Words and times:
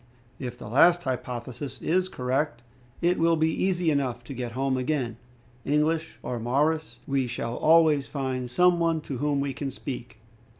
If 0.39 0.57
the 0.57 0.67
last 0.67 1.03
hypothesis 1.03 1.79
is 1.79 2.09
correct, 2.09 2.63
it 3.03 3.19
will 3.19 3.35
be 3.35 3.53
easy 3.53 3.91
enough 3.91 4.23
to 4.23 4.33
get 4.33 4.53
home 4.53 4.75
again. 4.75 5.17
English 5.63 6.17
or 6.23 6.39
Maoris, 6.39 6.97
we 7.05 7.27
shall 7.27 7.53
always 7.55 8.07
find 8.07 8.49
some 8.49 8.79
one 8.79 9.01
to 9.01 9.19
whom 9.19 9.39
we 9.39 9.53
can 9.53 9.69
speak. 9.69 10.17